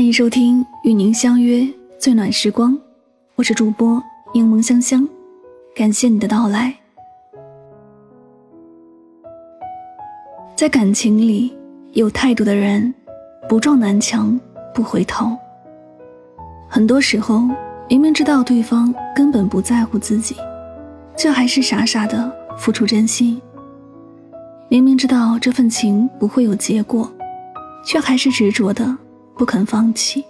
[0.00, 1.68] 欢迎收听与您相约
[1.98, 2.74] 最暖时光，
[3.34, 5.06] 我是主播柠檬香香，
[5.74, 6.74] 感谢你的到来。
[10.56, 11.54] 在感情里，
[11.92, 12.94] 有态度的人
[13.46, 14.40] 不撞南墙
[14.74, 15.36] 不回头。
[16.66, 17.42] 很多时候，
[17.86, 20.34] 明明知道对方根本不在乎自己，
[21.14, 23.38] 却还是傻傻的付出真心；
[24.70, 27.12] 明明知道这份情不会有结果，
[27.84, 28.96] 却还是执着的。
[29.40, 30.22] 不肯放弃，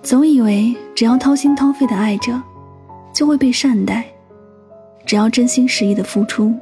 [0.00, 2.40] 总以为只要掏心掏肺的爱着，
[3.12, 4.04] 就会被善待；
[5.04, 6.54] 只要真心实意的付出，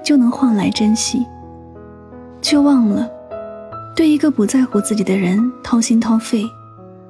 [0.00, 1.26] 就能换来珍惜。
[2.40, 3.10] 却忘了，
[3.96, 6.44] 对一个不在乎自己的人掏心掏肺，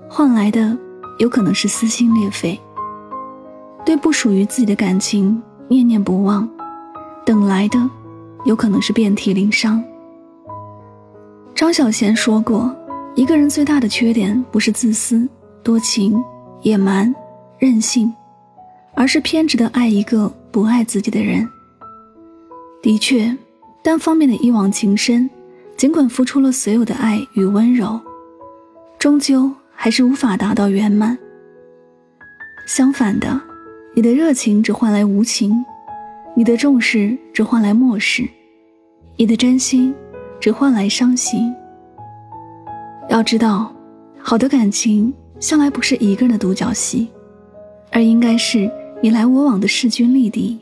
[0.08, 0.74] 换来的
[1.18, 2.58] 有可能是撕心裂肺；
[3.84, 6.48] 对不属于自己的感情念念不忘，
[7.26, 7.78] 等来的
[8.46, 9.84] 有可能是遍体鳞伤。
[11.54, 12.74] 张小娴说过。
[13.14, 15.28] 一个人最大的缺点不是自私、
[15.62, 16.22] 多情、
[16.62, 17.12] 野蛮、
[17.58, 18.12] 任性，
[18.94, 21.46] 而是偏执的爱一个不爱自己的人。
[22.80, 23.36] 的确，
[23.82, 25.28] 单方面的一往情深，
[25.76, 28.00] 尽管付出了所有的爱与温柔，
[28.98, 31.18] 终究还是无法达到圆满。
[32.68, 33.40] 相反的，
[33.94, 35.64] 你的热情只换来无情，
[36.36, 38.28] 你的重视只换来漠视，
[39.16, 39.92] 你的真心
[40.38, 41.52] 只换来伤心。
[43.08, 43.72] 要知道，
[44.18, 47.08] 好的感情向来不是一个人的独角戏，
[47.90, 48.70] 而应该是
[49.02, 50.58] 你来我往的势均力敌。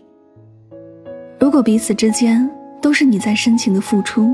[1.40, 2.48] 如果彼此之间
[2.80, 4.32] 都是你在深情的付出，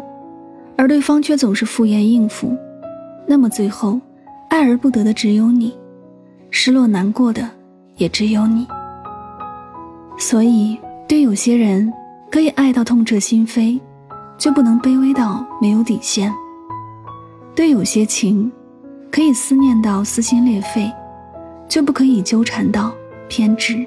[0.76, 2.54] 而对方却总是敷衍应付，
[3.26, 3.98] 那么最后
[4.50, 5.74] 爱而不得的只有你，
[6.50, 7.48] 失落难过的
[7.96, 8.66] 也只有你。
[10.18, 11.90] 所以，对有些人
[12.30, 13.80] 可以爱到痛彻心扉，
[14.36, 16.32] 却不能卑微到没有底线。
[17.54, 18.50] 对有些情，
[19.10, 20.90] 可以思念到撕心裂肺，
[21.68, 22.94] 却不可以纠缠到
[23.28, 23.84] 偏执。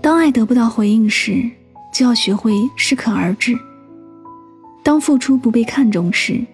[0.00, 1.48] 当爱得不到回应时，
[1.94, 3.54] 就要学会适可而止；
[4.82, 6.44] 当付出不被看重时，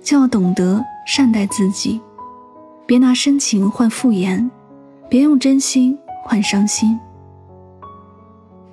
[0.00, 2.00] 就要懂得善待自己。
[2.86, 4.48] 别拿深情换敷衍，
[5.10, 6.98] 别用真心换伤心。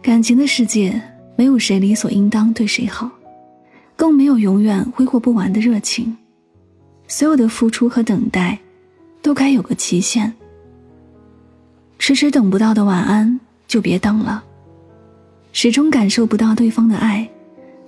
[0.01, 1.01] 感情的世界，
[1.35, 3.09] 没有谁理所应当对谁好。
[3.95, 6.15] 更没有永远挥霍不完的热情，
[7.07, 8.59] 所有的付出和等待，
[9.21, 10.33] 都该有个期限。
[11.97, 14.43] 迟迟等不到的晚安，就别等了；
[15.53, 17.27] 始终感受不到对方的爱，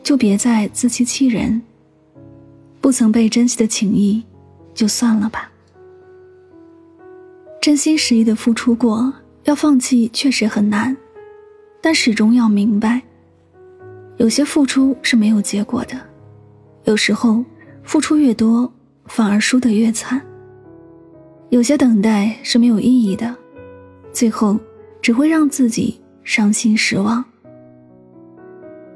[0.01, 1.61] 就别再自欺欺人。
[2.79, 4.23] 不曾被珍惜的情谊，
[4.73, 5.51] 就算了吧。
[7.61, 9.13] 真心实意的付出过，
[9.43, 10.95] 要放弃确实很难，
[11.81, 13.01] 但始终要明白。
[14.17, 15.95] 有些付出是没有结果的，
[16.85, 17.43] 有时候
[17.83, 18.71] 付出越多，
[19.05, 20.19] 反而输得越惨。
[21.49, 23.33] 有些等待是没有意义的，
[24.11, 24.59] 最后
[25.01, 27.23] 只会让自己伤心失望。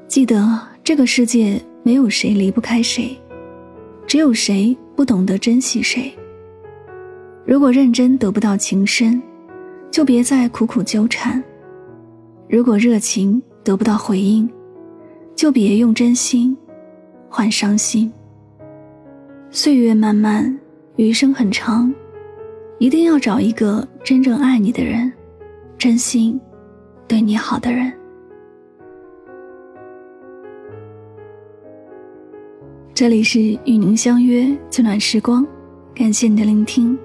[0.08, 3.16] 记得这个世界没有谁离不开谁，
[4.06, 6.12] 只有谁不懂得珍惜谁。
[7.46, 9.22] 如果认真得不到情深，
[9.90, 11.40] 就别再苦苦纠缠；
[12.48, 14.48] 如果热情得不到回应，
[15.34, 16.56] 就别用真心
[17.28, 18.12] 换伤心。
[19.50, 20.58] 岁月漫漫，
[20.96, 21.92] 余生很长，
[22.78, 25.12] 一定要找一个真正爱你的人，
[25.76, 26.40] 真心
[27.06, 27.92] 对你好的人。
[32.94, 35.46] 这里是与您相约最暖时光，
[35.94, 36.96] 感谢你的聆听。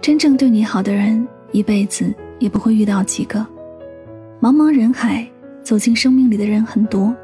[0.00, 3.46] 真正对你好的人，一辈子也不会遇到几个。
[4.40, 5.26] 茫茫人海，
[5.62, 7.14] 走进生命里的人很多。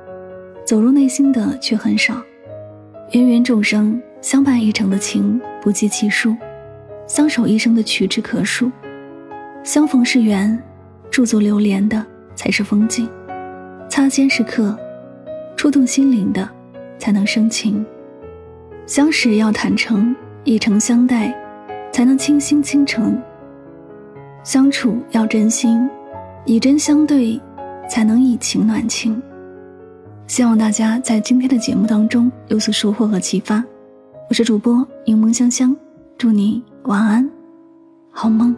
[0.65, 2.15] 走入内心的却很少，
[3.11, 6.37] 芸芸众生相伴一程的情不计其数，
[7.07, 8.71] 相守一生的屈指可数。
[9.65, 10.57] 相逢是缘，
[11.11, 12.05] 驻足流连的
[12.35, 13.07] 才是风景；
[13.89, 14.79] 擦肩是客，
[15.57, 16.49] 触动心灵的
[16.99, 17.85] 才能生情。
[18.87, 21.35] 相识要坦诚，以诚相待，
[21.93, 23.21] 才能倾心倾城。
[24.45, 25.89] 相处要真心，
[26.45, 27.41] 以真相对，
[27.89, 29.21] 才能以情暖情。
[30.27, 33.63] 希望大家在今天的节目当中有所收获和启发。
[34.29, 35.77] 我是主播柠檬香香，
[36.17, 37.29] 祝你晚安，
[38.11, 38.57] 好梦。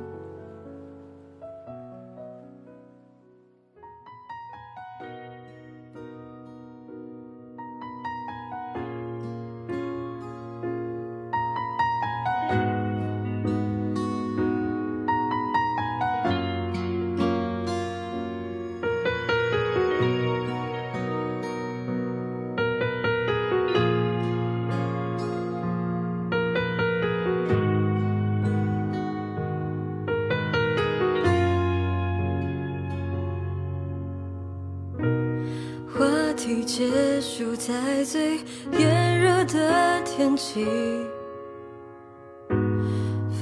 [37.36, 38.38] 结束在最
[38.78, 40.64] 炎热的天气，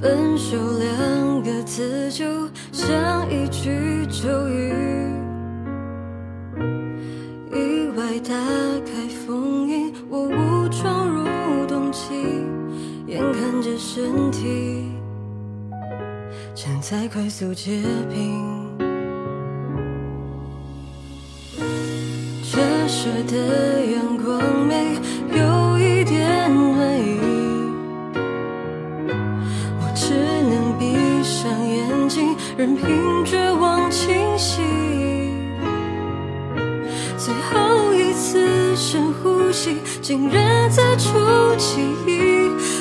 [0.00, 2.24] 分手两个字就
[2.72, 4.72] 像一句咒语，
[7.52, 8.34] 意外打
[8.86, 12.14] 开封印，我误闯入冬季，
[13.06, 14.90] 眼看着身体
[16.54, 18.71] 正在快速结冰。
[22.92, 24.98] 射的阳光没
[25.34, 27.18] 有一点暖意，
[29.80, 30.92] 我只能闭
[31.22, 34.60] 上眼睛，任凭绝望侵袭。
[37.16, 42.20] 最后一次深呼吸，竟然在出奇迹。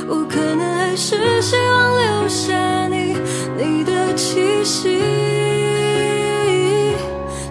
[0.09, 3.15] 我可能还是希望留下你，
[3.57, 4.99] 你的气息。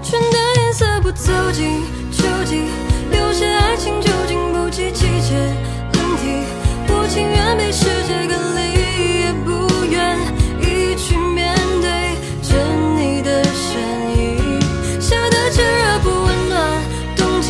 [0.03, 1.83] 春的颜色不走进
[2.45, 2.65] 近。
[3.13, 5.37] 有些爱情就经不起季节
[5.93, 6.45] 轮替，
[6.89, 8.61] 我情愿被世界隔离，
[9.21, 9.49] 也不
[9.87, 10.19] 愿
[10.61, 12.51] 意去面对着
[12.97, 13.81] 你的善
[14.17, 14.19] 意。
[15.01, 16.59] 夏的炙热不温暖
[17.17, 17.49] 冬季，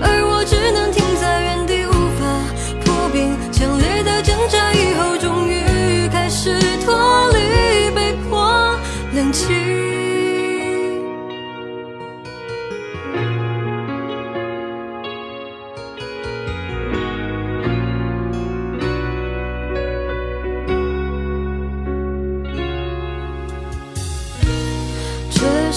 [0.00, 2.22] 而我只能停在原地，无法
[2.84, 3.36] 破冰。
[3.52, 8.76] 强烈的挣扎以后，终于开始脱离，被迫
[9.14, 9.61] 冷清。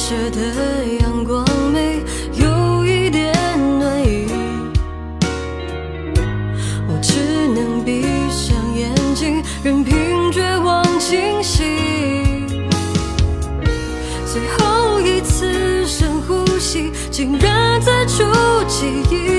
[0.07, 1.43] 这的阳光
[1.73, 1.99] 没
[2.33, 3.33] 有一点
[3.79, 4.27] 暖意，
[6.87, 11.63] 我只能闭上眼睛，任凭绝望侵袭。
[14.31, 18.23] 最后一次深呼吸，竟然在触
[18.67, 19.34] 记忆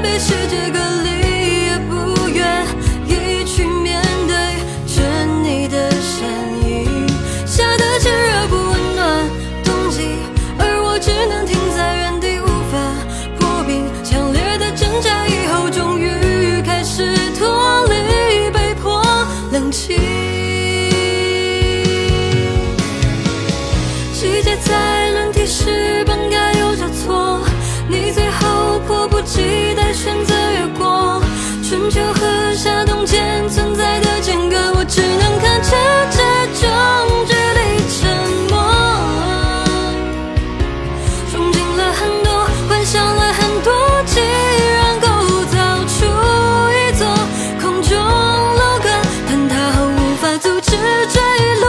[0.00, 0.91] 比世界更
[31.82, 35.70] 春秋和夏冬间存在的间隔，我只能看着
[36.12, 36.22] 这
[36.54, 36.70] 种
[37.26, 37.58] 距离
[37.90, 38.06] 沉
[38.48, 38.54] 默。
[41.32, 43.72] 憧憬了很多，幻想了很多，
[44.06, 45.08] 既然构
[45.50, 45.58] 造
[45.88, 46.06] 出
[46.70, 47.02] 一座
[47.60, 48.86] 空中楼阁，
[49.28, 50.70] 坍塌后无法阻止
[51.08, 51.20] 坠
[51.62, 51.66] 落。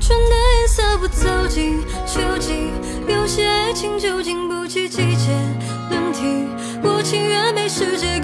[0.00, 2.70] 春的颜色不走进秋季，
[3.08, 5.32] 有些爱情就经不起季节。
[5.90, 6.46] 轮替
[7.02, 8.20] 情愿被世界